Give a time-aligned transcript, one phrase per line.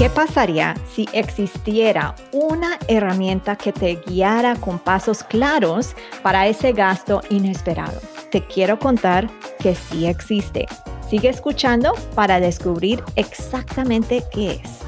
[0.00, 7.20] ¿Qué pasaría si existiera una herramienta que te guiara con pasos claros para ese gasto
[7.28, 8.00] inesperado?
[8.30, 9.28] Te quiero contar
[9.58, 10.66] que sí existe.
[11.06, 14.78] Sigue escuchando para descubrir exactamente qué es.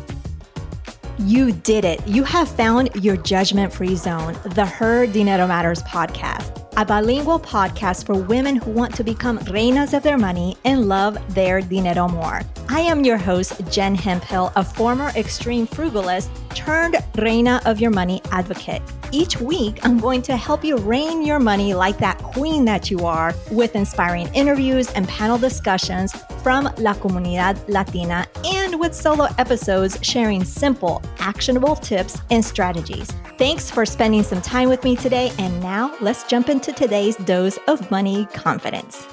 [1.28, 2.00] You did it.
[2.06, 8.06] You have found your judgment free zone, the Her Dinero Matters podcast a bilingual podcast
[8.06, 12.40] for women who want to become reinas of their money and love their dinero more.
[12.72, 18.22] I am your host, Jen Hemphill, a former extreme frugalist turned reina of your money
[18.30, 18.80] advocate.
[19.12, 23.00] Each week, I'm going to help you reign your money like that queen that you
[23.00, 29.98] are with inspiring interviews and panel discussions from La Comunidad Latina and with solo episodes
[30.00, 33.10] sharing simple, actionable tips and strategies.
[33.36, 35.30] Thanks for spending some time with me today.
[35.38, 39.06] And now let's jump into today's dose of money confidence.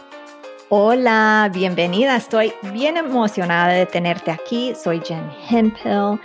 [0.72, 2.16] Hola, bienvenida.
[2.16, 4.76] Estoy bien emocionada de tenerte aquí.
[4.76, 6.20] Soy Jen Hemphill.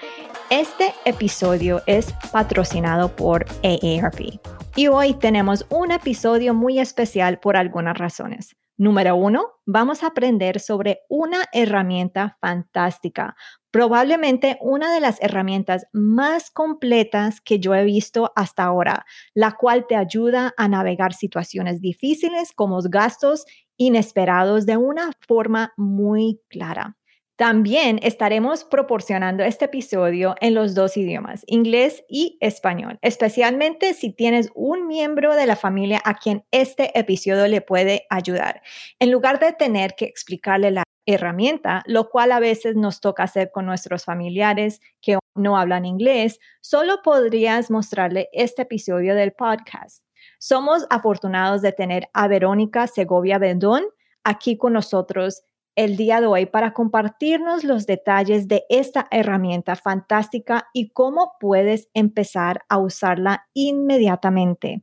[0.51, 4.39] Este episodio es patrocinado por AARP.
[4.77, 8.55] Y hoy tenemos un episodio muy especial por algunas razones.
[8.77, 13.37] Número uno, vamos a aprender sobre una herramienta fantástica,
[13.71, 19.87] probablemente una de las herramientas más completas que yo he visto hasta ahora, la cual
[19.87, 26.97] te ayuda a navegar situaciones difíciles como gastos inesperados de una forma muy clara.
[27.37, 34.51] También estaremos proporcionando este episodio en los dos idiomas, inglés y español, especialmente si tienes
[34.55, 38.63] un miembro de la familia a quien este episodio le puede ayudar.
[39.01, 43.51] En lugar de tener que explicarle la herramienta, lo cual a veces nos toca hacer
[43.53, 50.05] con nuestros familiares que no hablan inglés, solo podrías mostrarle este episodio del podcast.
[50.39, 53.85] Somos afortunados de tener a Verónica Segovia Bendón
[54.25, 55.43] aquí con nosotros
[55.77, 61.89] el día de hoy para compartirnos los detalles de esta herramienta fantástica y cómo puedes
[61.95, 64.83] empezar a usarla inmediatamente.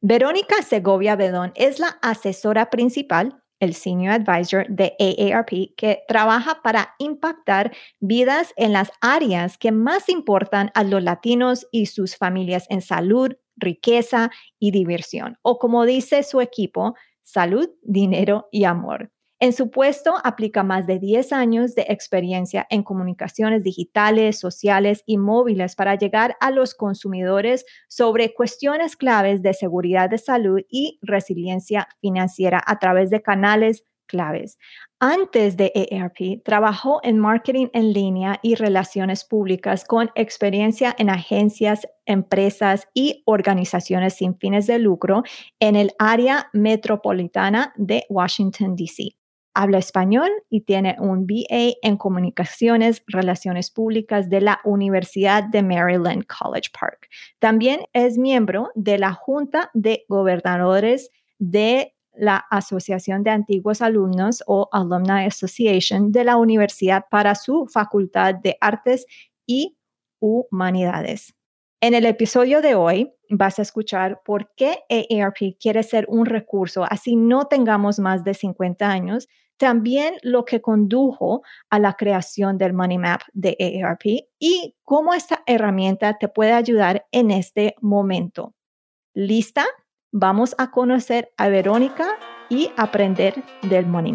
[0.00, 6.94] Verónica Segovia Bedón es la asesora principal, el Senior Advisor de AARP, que trabaja para
[6.98, 12.82] impactar vidas en las áreas que más importan a los latinos y sus familias en
[12.82, 19.10] salud, riqueza y diversión, o como dice su equipo, salud, dinero y amor.
[19.40, 25.18] En su puesto aplica más de 10 años de experiencia en comunicaciones digitales, sociales y
[25.18, 31.88] móviles para llegar a los consumidores sobre cuestiones claves de seguridad de salud y resiliencia
[32.00, 33.84] financiera a través de canales
[34.14, 34.58] claves.
[35.00, 41.88] Antes de ERP, trabajó en marketing en línea y relaciones públicas con experiencia en agencias,
[42.06, 45.24] empresas y organizaciones sin fines de lucro
[45.58, 49.16] en el área metropolitana de Washington, D.C
[49.54, 56.24] habla español y tiene un BA en Comunicaciones, Relaciones Públicas de la Universidad de Maryland
[56.26, 57.08] College Park.
[57.38, 64.68] También es miembro de la Junta de Gobernadores de la Asociación de Antiguos Alumnos o
[64.72, 69.06] Alumni Association de la Universidad para su Facultad de Artes
[69.46, 69.76] y
[70.20, 71.34] Humanidades.
[71.80, 76.86] En el episodio de hoy vas a escuchar por qué AARP quiere ser un recurso,
[76.88, 82.72] así no tengamos más de 50 años, también lo que condujo a la creación del
[82.72, 84.04] Money Map de AARP
[84.38, 88.54] y cómo esta herramienta te puede ayudar en este momento.
[89.12, 89.64] ¿Lista?
[90.16, 92.06] Vamos a conocer a Verónica
[92.48, 94.14] y aprender del Money.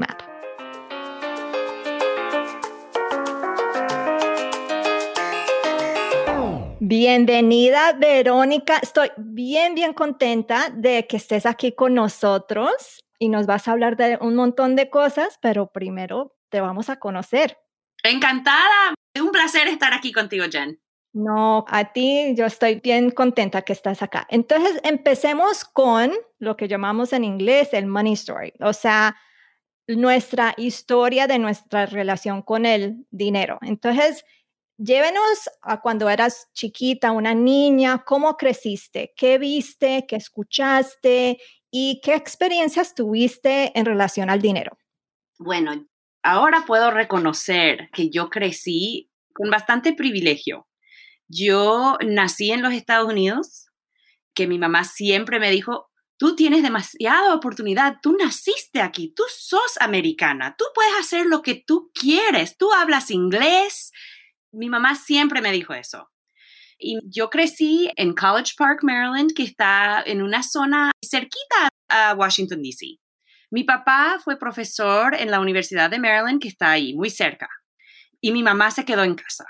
[6.79, 8.77] Bienvenida, Verónica.
[8.81, 13.97] Estoy bien, bien contenta de que estés aquí con nosotros y nos vas a hablar
[13.97, 17.57] de un montón de cosas, pero primero te vamos a conocer.
[18.03, 18.93] Encantada.
[19.13, 20.79] Es un placer estar aquí contigo, Jen.
[21.11, 24.27] No, a ti yo estoy bien contenta que estás acá.
[24.29, 29.17] Entonces, empecemos con lo que llamamos en inglés el money story, o sea,
[29.87, 33.57] nuestra historia de nuestra relación con el dinero.
[33.61, 34.23] Entonces,
[34.77, 41.39] llévenos a cuando eras chiquita, una niña, cómo creciste, qué viste, qué escuchaste
[41.71, 44.77] ¿Y qué experiencias tuviste en relación al dinero?
[45.37, 45.85] Bueno,
[46.23, 50.67] ahora puedo reconocer que yo crecí con bastante privilegio.
[51.29, 53.67] Yo nací en los Estados Unidos,
[54.33, 59.77] que mi mamá siempre me dijo, tú tienes demasiada oportunidad, tú naciste aquí, tú sos
[59.79, 63.91] americana, tú puedes hacer lo que tú quieres, tú hablas inglés.
[64.51, 66.09] Mi mamá siempre me dijo eso.
[66.79, 72.63] Y yo crecí en College Park, Maryland, que está en una zona cerquita a Washington,
[72.63, 72.97] D.C.
[73.51, 77.49] Mi papá fue profesor en la Universidad de Maryland, que está ahí, muy cerca.
[78.21, 79.45] Y mi mamá se quedó en casa.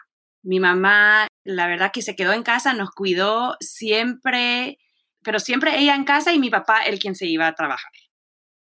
[0.49, 4.79] Mi mamá, la verdad que se quedó en casa, nos cuidó siempre,
[5.21, 7.91] pero siempre ella en casa y mi papá el quien se iba a trabajar.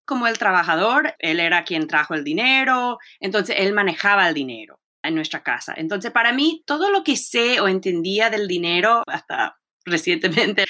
[0.04, 5.16] Como el trabajador, él era quien trajo el dinero, entonces él manejaba el dinero en
[5.16, 5.74] nuestra casa.
[5.76, 10.66] Entonces, para mí, todo lo que sé o entendía del dinero, hasta recientemente,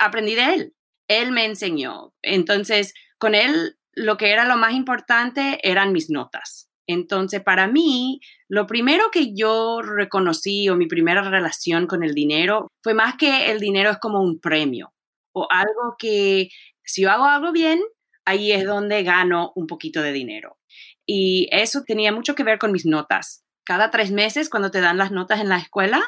[0.00, 0.74] aprendí de él.
[1.06, 2.12] Él me enseñó.
[2.22, 6.65] Entonces, con él, lo que era lo más importante eran mis notas.
[6.86, 12.68] Entonces, para mí, lo primero que yo reconocí o mi primera relación con el dinero
[12.82, 14.92] fue más que el dinero es como un premio
[15.36, 16.48] o algo que
[16.82, 17.80] si yo hago algo bien,
[18.24, 20.58] ahí es donde gano un poquito de dinero.
[21.04, 23.44] Y eso tenía mucho que ver con mis notas.
[23.64, 26.02] Cada tres meses, cuando te dan las notas en la escuela,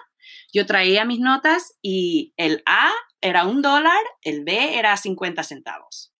[0.53, 2.91] yo traía mis notas y el A
[3.21, 6.15] era un dólar, el B era 50 centavos.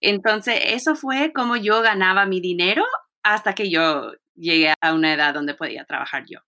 [0.00, 2.84] Entonces, eso fue como yo ganaba mi dinero
[3.24, 6.40] hasta que yo llegué a una edad donde podía trabajar yo.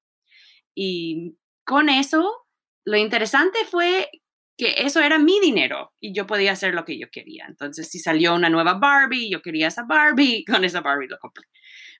[0.74, 2.46] Y con eso,
[2.84, 4.10] lo interesante fue
[4.56, 7.46] que eso era mi dinero y yo podía hacer lo que yo quería.
[7.48, 11.44] Entonces, si salió una nueva Barbie, yo quería esa Barbie, con esa Barbie lo compré.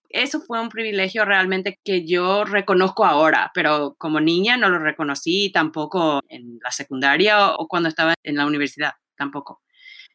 [0.08, 5.50] Eso fue un privilegio realmente que yo reconozco ahora, pero como niña no lo reconocí
[5.52, 9.62] tampoco en la secundaria o cuando estaba en la universidad, tampoco.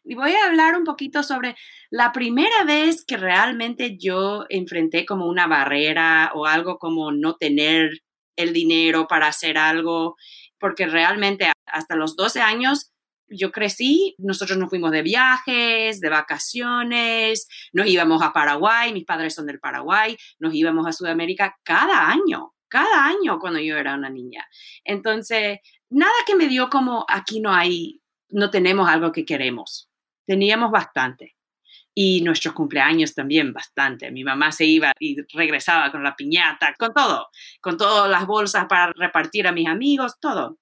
[0.04, 1.56] Y voy a hablar un poquito sobre
[1.92, 8.02] la primera vez que realmente yo enfrenté como una barrera o algo como no tener
[8.36, 10.16] el dinero para hacer algo,
[10.60, 12.92] porque realmente hasta los 12 años
[13.28, 19.36] yo crecí, nosotros nos fuimos de viajes, de vacaciones, nos íbamos a Paraguay, mis padres
[19.36, 24.10] son del Paraguay, nos íbamos a Sudamérica cada año, cada año cuando yo era una
[24.10, 24.46] niña.
[24.84, 25.60] Entonces,
[25.90, 29.91] nada que me dio como aquí no hay, no tenemos algo que queremos
[30.32, 31.36] teníamos bastante.
[31.94, 34.12] Y nuestros cumpleaños también bastante.
[34.12, 37.28] Mi mamá se iba y regresaba con la piñata, con todo,
[37.60, 40.58] con todas las bolsas para repartir a mis amigos, todo.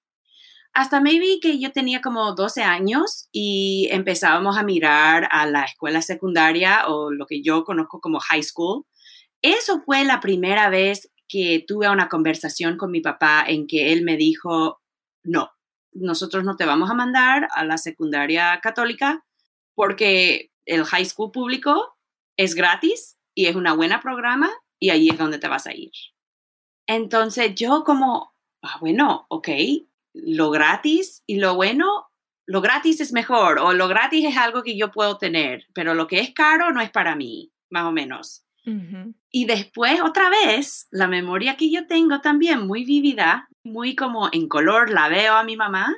[0.74, 6.02] Hasta maybe que yo tenía como 12 años y empezábamos a mirar a la escuela
[6.02, 8.86] secundaria o lo que yo conozco como high school.
[9.44, 14.04] Eso fue la primera vez que tuve una conversación con mi papá en que él
[14.04, 14.82] me dijo,
[15.24, 15.52] no,
[15.92, 19.24] nosotros no te vamos a mandar a la secundaria católica
[19.80, 21.98] porque el high school público
[22.36, 25.94] es gratis y es una buena programa y ahí es donde te vas a ir.
[26.86, 29.48] Entonces yo como, ah, bueno, ok,
[30.14, 32.10] lo gratis y lo bueno,
[32.46, 36.08] lo gratis es mejor o lo gratis es algo que yo puedo tener, pero lo
[36.08, 38.44] que es caro no es para mí, más o menos.
[39.32, 44.50] Y después, otra vez, la memoria que yo tengo también muy vívida, muy como en
[44.50, 45.96] color, la veo a mi mamá,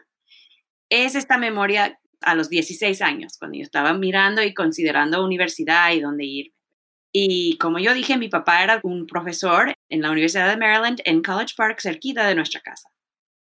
[0.87, 6.01] es esta memoria a los 16 años, cuando yo estaba mirando y considerando universidad y
[6.01, 6.53] dónde ir.
[7.13, 11.21] Y como yo dije, mi papá era un profesor en la Universidad de Maryland en
[11.21, 12.89] College Park, cerquita de nuestra casa.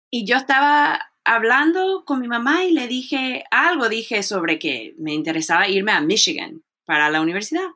[0.09, 5.13] Y yo estaba hablando con mi mamá y le dije algo, dije sobre que me
[5.13, 7.69] interesaba irme a Michigan para la universidad.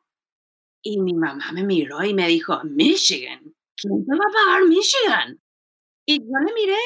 [0.84, 3.40] Y mi mamá me miró y me dijo, Michigan,
[3.76, 5.42] ¿quién te va a pagar Michigan?
[6.06, 6.78] Y yo le miré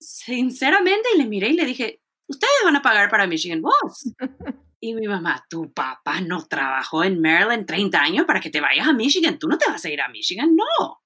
[0.00, 1.99] sinceramente y le miré y le dije,
[2.30, 4.14] ustedes van a pagar para Michigan Boss.
[4.82, 8.88] Y mi mamá, tu papá no trabajó en Maryland 30 años para que te vayas
[8.88, 9.38] a Michigan.
[9.38, 11.02] Tú no te vas a ir a Michigan, no.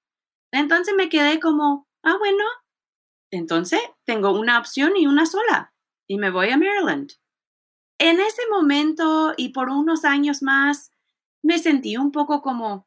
[0.53, 2.45] Entonces me quedé como, ah, bueno,
[3.33, 5.75] entonces tengo una opción y una sola.
[6.09, 7.15] Y me voy a Maryland.
[7.99, 10.93] En ese momento y por unos años más,
[11.43, 12.87] me sentí un poco como,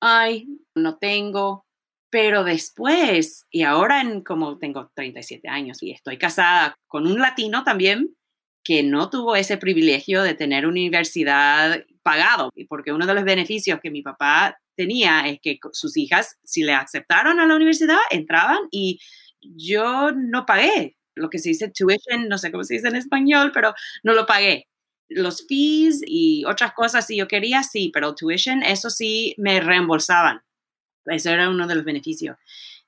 [0.00, 1.66] ay, no tengo,
[2.10, 7.64] pero después, y ahora en como tengo 37 años y estoy casada con un latino
[7.64, 8.16] también
[8.64, 13.90] que no tuvo ese privilegio de tener universidad pagado, porque uno de los beneficios que
[13.90, 19.00] mi papá tenía es que sus hijas, si le aceptaron a la universidad, entraban y
[19.40, 23.50] yo no pagué lo que se dice tuition, no sé cómo se dice en español,
[23.52, 24.66] pero no lo pagué.
[25.08, 30.42] Los fees y otras cosas, si yo quería, sí, pero tuition, eso sí me reembolsaban.
[31.06, 32.36] Eso era uno de los beneficios.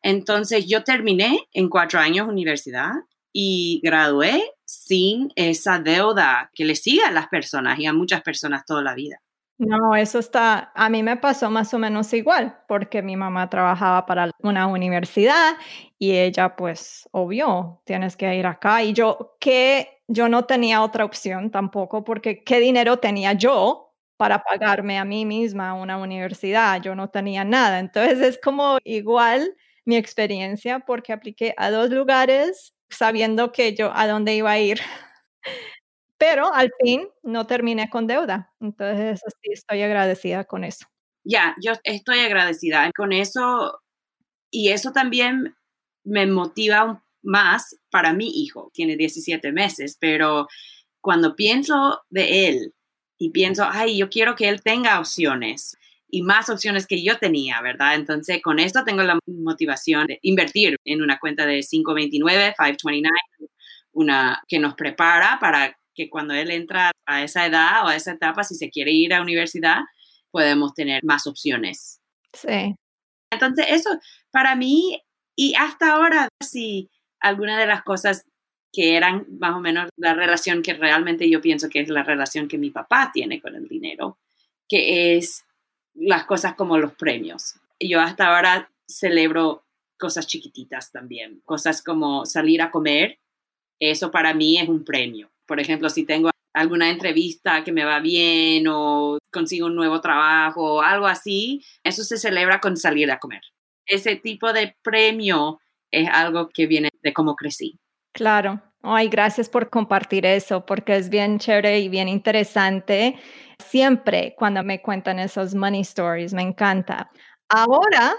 [0.03, 2.93] Entonces yo terminé en cuatro años universidad
[3.33, 8.65] y gradué sin esa deuda que le sigue a las personas y a muchas personas
[8.67, 9.23] toda la vida.
[9.59, 14.07] No, eso está, a mí me pasó más o menos igual, porque mi mamá trabajaba
[14.07, 15.57] para una universidad
[15.99, 18.83] y ella pues, obvio, tienes que ir acá.
[18.83, 23.92] Y yo, que yo no tenía otra opción tampoco, porque ¿qué dinero tenía yo
[24.23, 26.81] para pagarme a mí misma una universidad.
[26.81, 27.81] Yo no tenía nada.
[27.81, 34.07] Entonces es como igual mi experiencia porque apliqué a dos lugares sabiendo que yo a
[34.07, 34.79] dónde iba a ir.
[36.19, 38.53] Pero al fin no terminé con deuda.
[38.61, 40.87] Entonces sí estoy agradecida con eso.
[41.25, 43.81] Ya, yo estoy agradecida con eso
[44.53, 45.57] y eso también
[46.05, 50.47] me motiva más para mi hijo, tiene 17 meses, pero
[51.01, 52.73] cuando pienso de él
[53.23, 55.77] y pienso, ay, yo quiero que él tenga opciones
[56.11, 57.95] y más opciones que yo tenía, ¿verdad?
[57.95, 63.13] Entonces, con esto tengo la motivación de invertir en una cuenta de 529, 529,
[63.93, 68.11] una que nos prepara para que cuando él entra a esa edad o a esa
[68.11, 69.83] etapa, si se quiere ir a universidad,
[70.33, 72.01] podemos tener más opciones.
[72.33, 72.75] Sí.
[73.31, 73.91] Entonces, eso
[74.33, 75.01] para mí,
[75.37, 78.25] y hasta ahora, si alguna de las cosas
[78.73, 82.49] que eran más o menos la relación que realmente yo pienso que es la relación
[82.49, 84.19] que mi papá tiene con el dinero,
[84.69, 85.45] que es
[85.95, 87.57] las cosas como los premios.
[87.79, 89.65] Yo hasta ahora celebro
[89.99, 93.19] cosas chiquititas también, cosas como salir a comer,
[93.79, 95.31] eso para mí es un premio.
[95.47, 100.77] Por ejemplo, si tengo alguna entrevista que me va bien o consigo un nuevo trabajo
[100.77, 103.43] o algo así, eso se celebra con salir a comer.
[103.87, 105.61] Ese tipo de premio
[105.91, 107.79] es algo que viene de cómo crecí.
[108.15, 108.61] Claro.
[108.83, 113.17] Ay, gracias por compartir eso, porque es bien chévere y bien interesante.
[113.59, 117.11] Siempre cuando me cuentan esos money stories, me encanta.
[117.49, 118.15] Ahora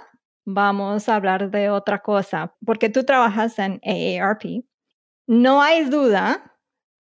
[0.46, 4.64] vamos a hablar de otra cosa, porque tú trabajas en AARP.
[5.28, 6.54] No hay duda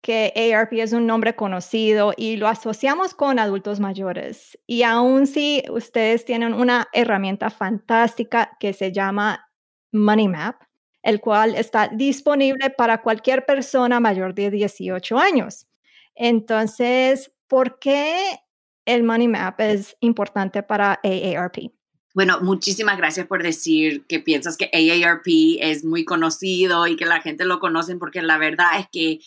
[0.03, 4.59] que AARP es un nombre conocido y lo asociamos con adultos mayores.
[4.67, 9.49] Y aún si ustedes tienen una herramienta fantástica que se llama
[9.93, 10.57] Money Map,
[11.03, 15.67] el cual está disponible para cualquier persona mayor de 18 años.
[16.15, 18.39] Entonces, ¿por qué
[18.85, 21.71] el Money Map es importante para AARP?
[22.13, 25.27] Bueno, muchísimas gracias por decir que piensas que AARP
[25.61, 29.19] es muy conocido y que la gente lo conoce, porque la verdad es que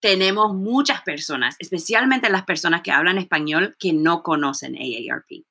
[0.00, 5.46] tenemos muchas personas, especialmente las personas que hablan español, que no conocen AARP.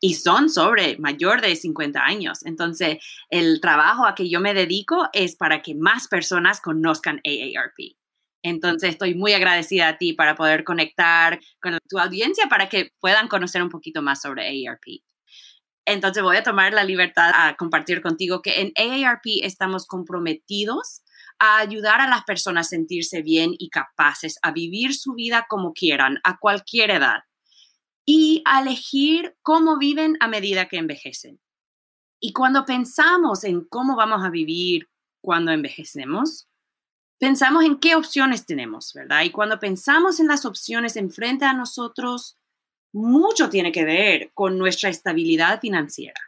[0.00, 2.44] Y son sobre mayor de 50 años.
[2.44, 2.98] Entonces,
[3.30, 7.96] el trabajo a que yo me dedico es para que más personas conozcan AARP.
[8.42, 13.28] Entonces, estoy muy agradecida a ti para poder conectar con tu audiencia para que puedan
[13.28, 15.02] conocer un poquito más sobre AARP.
[15.86, 21.02] Entonces, voy a tomar la libertad a compartir contigo que en AARP estamos comprometidos
[21.38, 25.72] a ayudar a las personas a sentirse bien y capaces a vivir su vida como
[25.72, 27.20] quieran, a cualquier edad,
[28.06, 31.40] y elegir cómo viven a medida que envejecen.
[32.20, 34.88] Y cuando pensamos en cómo vamos a vivir
[35.20, 36.48] cuando envejecemos,
[37.18, 39.24] pensamos en qué opciones tenemos, ¿verdad?
[39.24, 42.38] Y cuando pensamos en las opciones enfrente a nosotros,
[42.92, 46.20] mucho tiene que ver con nuestra estabilidad financiera.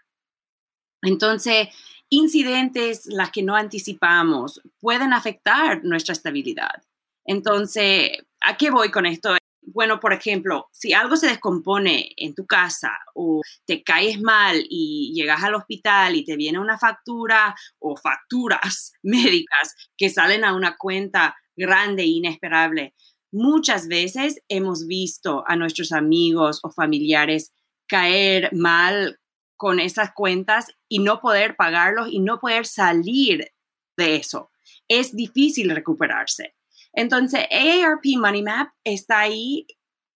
[1.03, 1.69] Entonces,
[2.11, 6.83] incidentes, las que no anticipamos, pueden afectar nuestra estabilidad.
[7.25, 9.38] Entonces, ¿a qué voy con esto?
[9.79, 15.13] Bueno, por ejemplo, si algo se descompone en tu casa o te caes mal y
[15.15, 20.77] llegas al hospital y te viene una factura o facturas médicas que salen a una
[20.77, 22.97] cuenta grande e inesperable,
[23.31, 27.53] muchas veces hemos visto a nuestros amigos o familiares
[27.87, 29.21] caer mal
[29.57, 33.53] con esas cuentas y no poder pagarlos y no poder salir
[33.97, 34.51] de eso.
[34.89, 36.58] Es difícil recuperarse.
[36.99, 39.69] Entonces, AARP Money Map está ahí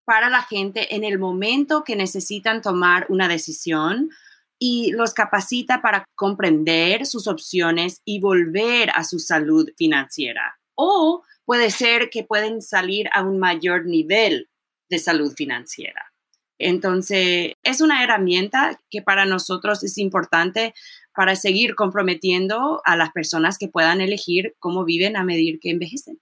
[0.04, 4.10] para la gente en el momento que necesitan tomar una decisión
[4.58, 10.58] y los capacita para comprender sus opciones y volver a su salud financiera.
[10.74, 14.50] O puede ser que pueden salir a un mayor nivel
[14.90, 16.12] de salud financiera.
[16.58, 20.74] Entonces, es una herramienta que para nosotros es importante
[21.14, 26.18] para seguir comprometiendo a las personas que puedan elegir cómo viven a medida que envejecen.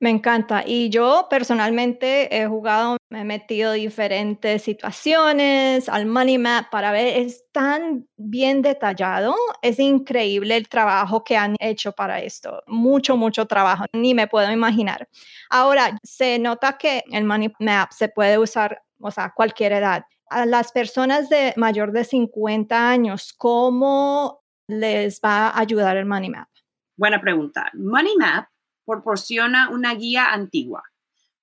[0.00, 0.62] Me encanta.
[0.66, 7.18] Y yo personalmente he jugado, me he metido diferentes situaciones al Money Map para ver,
[7.18, 12.62] es tan bien detallado, es increíble el trabajo que han hecho para esto.
[12.66, 15.08] Mucho, mucho trabajo, ni me puedo imaginar.
[15.50, 20.04] Ahora, se nota que el Money Map se puede usar o sea, cualquier edad.
[20.30, 26.30] A las personas de mayor de 50 años, ¿cómo les va a ayudar el Money
[26.30, 26.48] Map?
[26.96, 27.70] Buena pregunta.
[27.74, 28.46] Money Map
[28.84, 30.82] proporciona una guía antigua,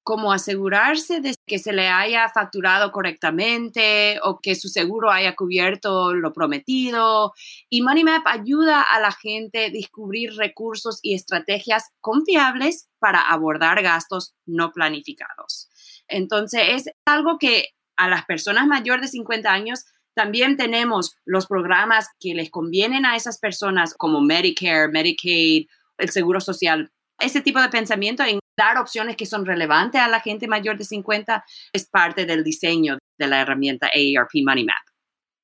[0.03, 6.13] como asegurarse de que se le haya facturado correctamente o que su seguro haya cubierto
[6.13, 7.33] lo prometido.
[7.69, 13.81] Y Money Map ayuda a la gente a descubrir recursos y estrategias confiables para abordar
[13.83, 15.69] gastos no planificados.
[16.07, 22.07] Entonces, es algo que a las personas mayores de 50 años también tenemos los programas
[22.19, 25.67] que les convienen a esas personas como Medicare, Medicaid,
[25.97, 26.91] el Seguro Social.
[27.21, 30.83] Ese tipo de pensamiento en dar opciones que son relevantes a la gente mayor de
[30.83, 34.83] 50 es parte del diseño de la herramienta AARP Money Map.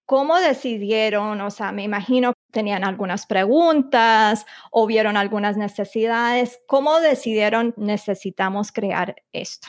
[0.05, 1.41] ¿Cómo decidieron?
[1.41, 6.59] O sea, me imagino tenían algunas preguntas o vieron algunas necesidades.
[6.67, 9.67] ¿Cómo decidieron necesitamos crear esto?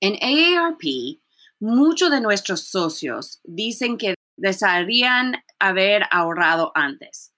[0.00, 0.82] En AARP,
[1.58, 7.34] muchos de nuestros socios dicen que desearían haber ahorrado antes,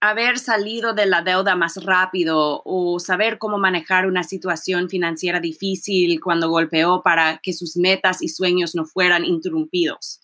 [0.00, 6.20] haber salido de la deuda más rápido o saber cómo manejar una situación financiera difícil
[6.20, 10.20] cuando golpeó para que sus metas y sueños no fueran interrumpidos.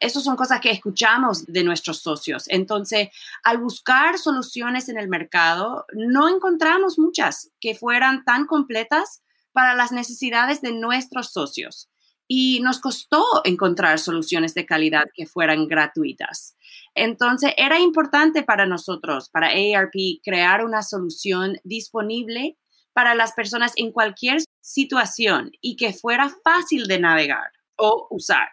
[0.00, 2.44] Esas son cosas que escuchamos de nuestros socios.
[2.48, 3.08] Entonces,
[3.42, 9.90] al buscar soluciones en el mercado, no encontramos muchas que fueran tan completas para las
[9.90, 11.88] necesidades de nuestros socios.
[12.28, 16.56] Y nos costó encontrar soluciones de calidad que fueran gratuitas.
[16.94, 22.58] Entonces, era importante para nosotros, para ARP, crear una solución disponible
[22.92, 28.48] para las personas en cualquier situación y que fuera fácil de navegar o usar.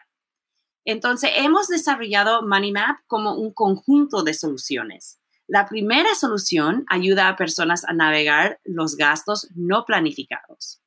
[0.86, 5.20] Entonces, hemos desarrollado MoneyMap como un conjunto de soluciones.
[5.48, 10.82] La primera solución ayuda a personas a navegar los gastos no planificados.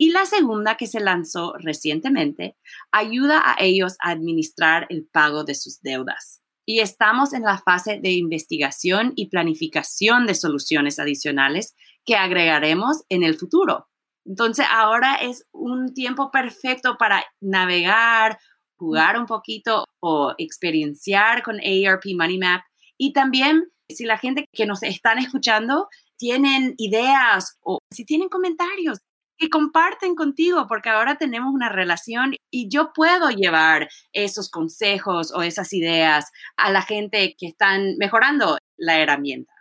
[0.00, 2.56] Y la segunda, que se lanzó recientemente,
[2.92, 6.40] ayuda a ellos a administrar el pago de sus deudas.
[6.64, 11.74] Y estamos en la fase de investigación y planificación de soluciones adicionales
[12.04, 13.88] que agregaremos en el futuro.
[14.24, 18.38] Entonces, ahora es un tiempo perfecto para navegar,
[18.76, 22.62] jugar un poquito o experienciar con ARP Money Map.
[22.96, 25.88] Y también, si la gente que nos están escuchando
[26.18, 28.98] tienen ideas o si tienen comentarios,
[29.38, 35.42] que comparten contigo, porque ahora tenemos una relación y yo puedo llevar esos consejos o
[35.42, 39.52] esas ideas a la gente que están mejorando la herramienta.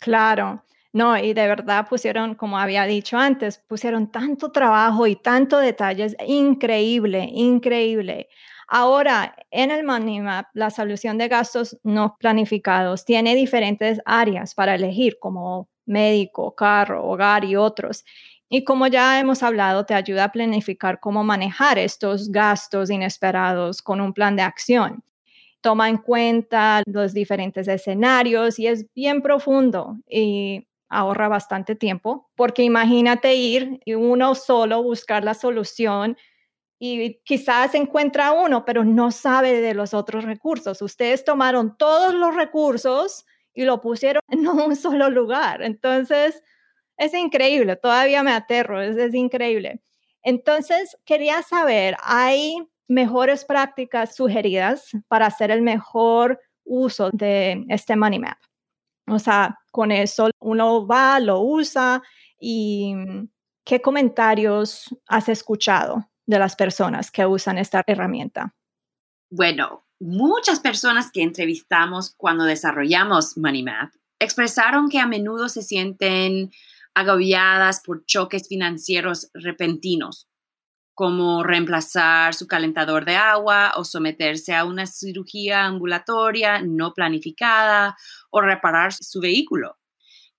[0.00, 0.62] Claro.
[0.92, 6.16] No, y de verdad pusieron, como había dicho antes, pusieron tanto trabajo y tanto detalles,
[6.26, 8.28] increíble, increíble.
[8.68, 14.74] Ahora, en el Money Map, la solución de gastos no planificados tiene diferentes áreas para
[14.74, 18.04] elegir, como médico, carro, hogar y otros.
[18.48, 24.00] Y como ya hemos hablado, te ayuda a planificar cómo manejar estos gastos inesperados con
[24.00, 25.02] un plan de acción.
[25.60, 32.62] Toma en cuenta los diferentes escenarios y es bien profundo y ahorra bastante tiempo, porque
[32.62, 36.16] imagínate ir y uno solo buscar la solución
[36.78, 40.82] y quizás encuentra uno, pero no sabe de los otros recursos.
[40.82, 45.62] Ustedes tomaron todos los recursos y lo pusieron en un solo lugar.
[45.62, 46.42] Entonces,
[46.96, 49.80] es increíble, todavía me aterro, es, increíble.
[50.22, 52.56] Entonces, quería saber, ¿hay
[52.88, 58.38] mejores prácticas sugeridas para hacer el mejor uso de este Money Map?
[59.08, 62.02] O sea, con eso uno va, lo usa
[62.40, 62.94] y
[63.64, 68.54] ¿qué comentarios has escuchado de las personas que usan esta herramienta?
[69.30, 76.50] Bueno, muchas personas que entrevistamos cuando desarrollamos Money Map expresaron que a menudo se sienten
[76.96, 80.30] agobiadas por choques financieros repentinos,
[80.94, 87.98] como reemplazar su calentador de agua o someterse a una cirugía ambulatoria no planificada
[88.30, 89.76] o reparar su vehículo.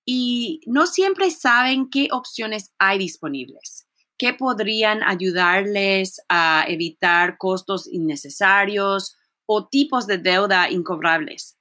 [0.03, 3.85] Y no siempre saben qué opciones hay disponibles,
[4.17, 9.15] qué podrían ayudarles a evitar costos innecesarios
[9.45, 11.56] o tipos de deuda incobrables.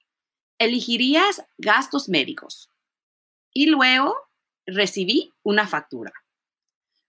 [0.60, 2.70] elegirías gastos médicos
[3.54, 4.18] y luego
[4.66, 6.12] recibí una factura.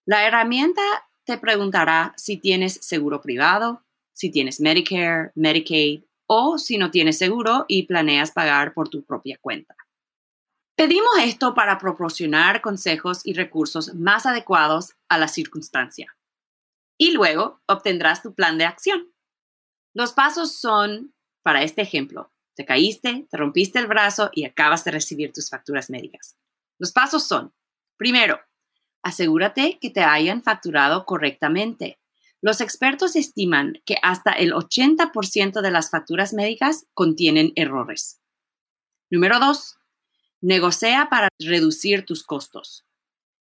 [0.07, 0.81] La herramienta
[1.25, 7.65] te preguntará si tienes seguro privado, si tienes Medicare, Medicaid o si no tienes seguro
[7.67, 9.75] y planeas pagar por tu propia cuenta.
[10.77, 16.17] Pedimos esto para proporcionar consejos y recursos más adecuados a la circunstancia.
[16.99, 19.13] Y luego obtendrás tu plan de acción.
[19.95, 24.91] Los pasos son, para este ejemplo, te caíste, te rompiste el brazo y acabas de
[24.91, 26.39] recibir tus facturas médicas.
[26.79, 27.55] Los pasos son,
[27.97, 28.41] primero,
[29.03, 31.99] asegúrate que te hayan facturado correctamente.
[32.41, 38.21] Los expertos estiman que hasta el 80% de las facturas médicas contienen errores.
[39.11, 39.79] Número dos,
[40.41, 42.85] negocia para reducir tus costos.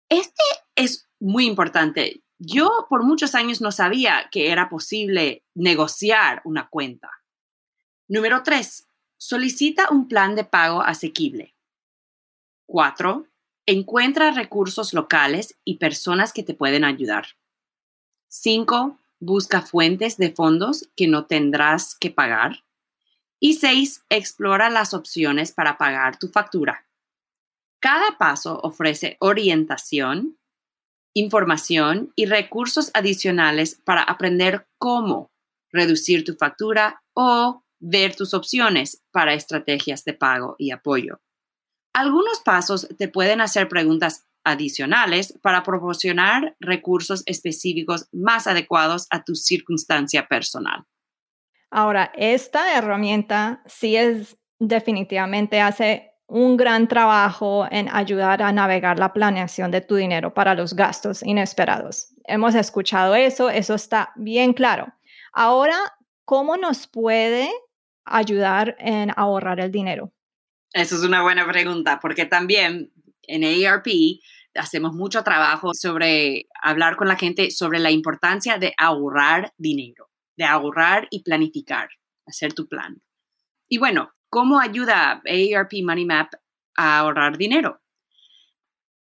[0.09, 0.43] Este
[0.75, 2.23] es muy importante.
[2.39, 7.09] Yo por muchos años no sabía que era posible negociar una cuenta.
[8.07, 11.55] Número tres, solicita un plan de pago asequible.
[12.65, 13.27] Cuatro,
[13.65, 17.27] encuentra recursos locales y personas que te pueden ayudar.
[18.29, 18.99] 5.
[19.19, 22.63] Busca fuentes de fondos que no tendrás que pagar.
[23.39, 24.03] Y 6.
[24.09, 26.85] Explora las opciones para pagar tu factura.
[27.79, 30.37] Cada paso ofrece orientación,
[31.19, 35.31] información y recursos adicionales para aprender cómo
[35.71, 41.19] reducir tu factura o ver tus opciones para estrategias de pago y apoyo.
[41.93, 49.35] Algunos pasos te pueden hacer preguntas adicionales para proporcionar recursos específicos más adecuados a tu
[49.35, 50.85] circunstancia personal.
[51.69, 59.13] Ahora, esta herramienta sí es definitivamente hace un gran trabajo en ayudar a navegar la
[59.13, 62.09] planeación de tu dinero para los gastos inesperados.
[62.25, 64.93] Hemos escuchado eso, eso está bien claro.
[65.31, 65.77] Ahora,
[66.25, 67.49] ¿cómo nos puede
[68.03, 70.11] ayudar en ahorrar el dinero?
[70.73, 72.91] Eso es una buena pregunta, porque también
[73.23, 73.87] en AARP
[74.55, 80.43] hacemos mucho trabajo sobre hablar con la gente sobre la importancia de ahorrar dinero, de
[80.43, 81.89] ahorrar y planificar,
[82.25, 83.01] hacer tu plan.
[83.69, 86.33] Y bueno, ¿cómo ayuda AARP Money Map
[86.75, 87.81] a ahorrar dinero?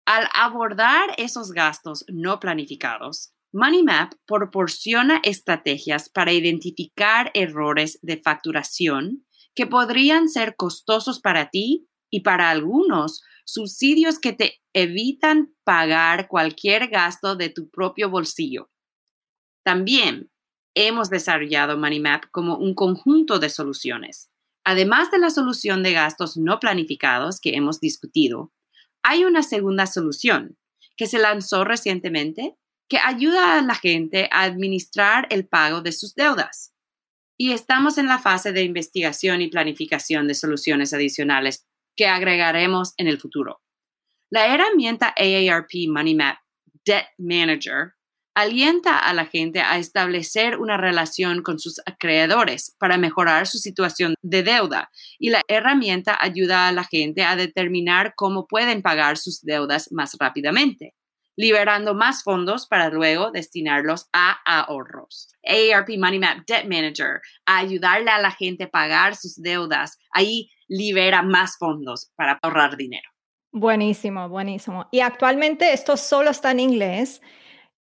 [0.05, 9.25] Al abordar esos gastos no planificados, Money Map proporciona estrategias para identificar errores de facturación
[9.55, 16.87] que podrían ser costosos para ti y para algunos subsidios que te evitan pagar cualquier
[16.87, 18.69] gasto de tu propio bolsillo.
[19.63, 20.31] También
[20.75, 24.31] hemos desarrollado MoneyMap como un conjunto de soluciones.
[24.69, 28.53] Además de la solución de gastos no planificados que hemos discutido,
[29.01, 30.59] hay una segunda solución
[30.95, 32.55] que se lanzó recientemente
[32.87, 36.71] que ayuda a la gente a administrar el pago de sus deudas.
[37.35, 43.07] Y estamos en la fase de investigación y planificación de soluciones adicionales que agregaremos en
[43.07, 43.63] el futuro.
[44.29, 46.37] La herramienta AARP Money Map
[46.85, 47.93] Debt Manager
[48.35, 54.15] alienta a la gente a establecer una relación con sus acreedores para mejorar su situación
[54.21, 59.41] de deuda y la herramienta ayuda a la gente a determinar cómo pueden pagar sus
[59.41, 60.95] deudas más rápidamente,
[61.35, 65.29] liberando más fondos para luego destinarlos a ahorros.
[65.45, 69.97] AARP Money Map Debt Manager a ayudarle a la gente a pagar sus deudas.
[70.11, 73.09] Ahí libera más fondos para ahorrar dinero.
[73.51, 74.87] Buenísimo, buenísimo.
[74.91, 77.21] Y actualmente esto solo está en inglés.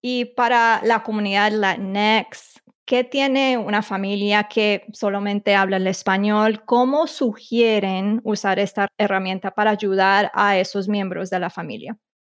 [0.01, 6.63] Y para la comunidad Latinx, ¿qué tiene una familia que solamente habla el español?
[6.65, 11.97] ¿Cómo sugieren usar esta herramienta para ayudar a esos miembros de la familia?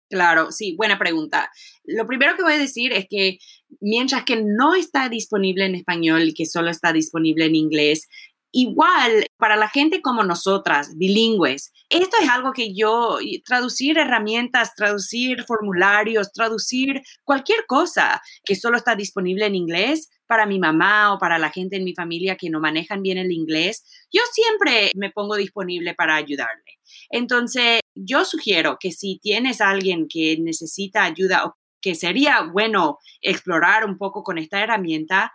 [0.10, 1.52] Claro, sí, buena pregunta.
[1.84, 3.38] Lo primero que voy a decir es que
[3.80, 8.08] mientras que no está disponible en español y que solo está disponible en inglés,
[8.52, 15.44] Igual, para la gente como nosotras, bilingües, esto es algo que yo, traducir herramientas, traducir
[15.46, 21.40] formularios, traducir cualquier cosa que solo está disponible en inglés, para mi mamá o para
[21.40, 23.84] la gente en mi familia que no manejan bien el inglés,
[24.14, 26.78] yo siempre me pongo disponible para ayudarle.
[27.10, 33.00] Entonces, yo sugiero que si tienes a alguien que necesita ayuda o que sería bueno
[33.22, 35.34] explorar un poco con esta herramienta,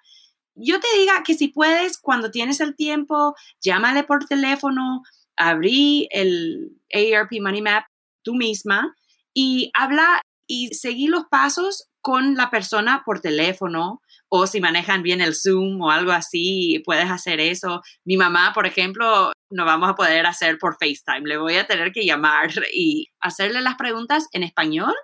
[0.55, 5.03] yo te diga que si puedes, cuando tienes el tiempo, llámale por teléfono,
[5.37, 7.85] abrí el AARP Money Map
[8.23, 8.95] tú misma
[9.35, 15.21] y habla y seguí los pasos con la persona por teléfono o si manejan bien
[15.21, 17.83] el Zoom o algo así, puedes hacer eso.
[18.05, 21.29] Mi mamá, por ejemplo, no vamos a poder hacer por FaceTime.
[21.29, 24.95] Le voy a tener que llamar y hacerle las preguntas en español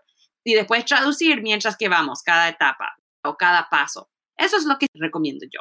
[0.44, 4.10] y después traducir mientras que vamos cada etapa o cada paso.
[4.40, 5.60] Eso es lo que recomiendo yo.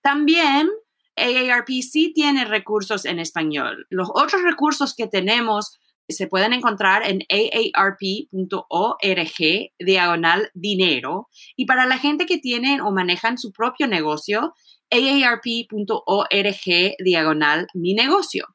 [0.00, 0.70] También
[1.16, 3.86] AARP sí tiene recursos en español.
[3.90, 8.10] Los otros recursos que tenemos se pueden encontrar en aarp.org
[9.78, 11.28] diagonal dinero.
[11.56, 14.54] Y para la gente que tienen o manejan su propio negocio,
[14.90, 16.64] aarp.org
[16.98, 18.46] diagonal mi negocio.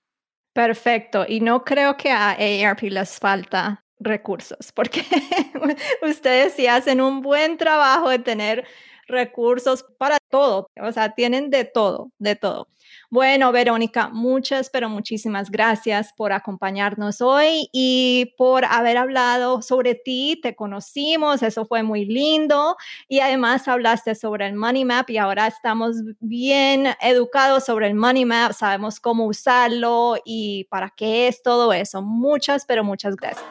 [0.53, 1.25] Perfecto.
[1.27, 5.03] Y no creo que a AARP les falta recursos, porque
[6.01, 8.67] ustedes sí hacen un buen trabajo de tener
[9.07, 12.67] recursos para todo, o sea, tienen de todo, de todo.
[13.09, 20.37] Bueno, Verónica, muchas, pero muchísimas gracias por acompañarnos hoy y por haber hablado sobre ti.
[20.43, 22.75] Te conocimos, eso fue muy lindo.
[23.07, 28.25] Y además hablaste sobre el Money Map y ahora estamos bien educados sobre el Money
[28.25, 32.01] Map, sabemos cómo usarlo y para qué es todo eso.
[32.01, 33.47] Muchas, pero muchas gracias.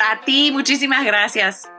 [0.00, 1.71] A ti, muchísimas gracias.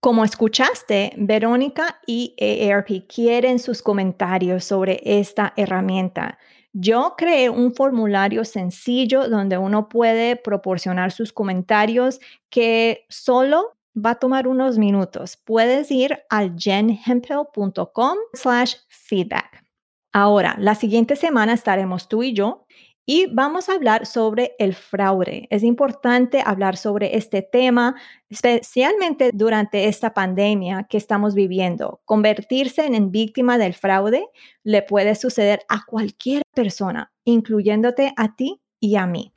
[0.00, 6.38] Como escuchaste, Verónica y AARP quieren sus comentarios sobre esta herramienta.
[6.72, 12.18] Yo creé un formulario sencillo donde uno puede proporcionar sus comentarios
[12.50, 15.36] que solo va a tomar unos minutos.
[15.36, 19.64] Puedes ir al jenhempel.com slash feedback.
[20.12, 22.66] Ahora, la siguiente semana estaremos tú y yo
[23.06, 25.46] y vamos a hablar sobre el fraude.
[25.50, 27.94] Es importante hablar sobre este tema,
[28.28, 32.00] especialmente durante esta pandemia que estamos viviendo.
[32.04, 34.26] Convertirse en víctima del fraude
[34.64, 39.32] le puede suceder a cualquier persona, incluyéndote a ti y a mí.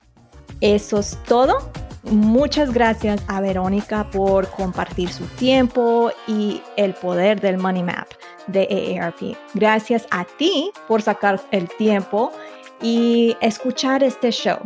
[0.61, 1.71] Eso es todo.
[2.03, 8.07] Muchas gracias a Verónica por compartir su tiempo y el poder del Money Map
[8.47, 9.37] de AARP.
[9.53, 12.31] Gracias a ti por sacar el tiempo
[12.81, 14.59] y escuchar este show.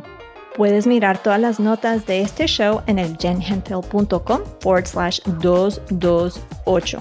[0.56, 7.00] Puedes mirar todas las notas de este show en el jenhentel.com forward slash 228.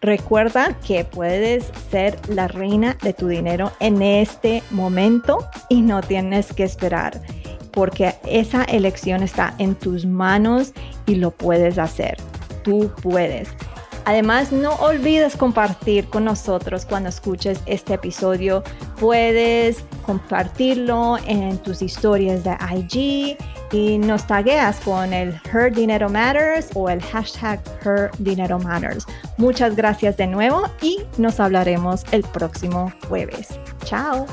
[0.00, 6.52] Recuerda que puedes ser la reina de tu dinero en este momento y no tienes
[6.52, 7.20] que esperar
[7.74, 10.72] porque esa elección está en tus manos
[11.06, 12.16] y lo puedes hacer.
[12.62, 13.48] Tú puedes.
[14.04, 18.62] Además, no olvides compartir con nosotros cuando escuches este episodio.
[19.00, 23.38] Puedes compartirlo en tus historias de IG
[23.72, 29.06] y nos tagueas con el Her Dinero Matters o el hashtag Her Dinero Matters.
[29.36, 33.48] Muchas gracias de nuevo y nos hablaremos el próximo jueves.
[33.84, 34.26] Chao.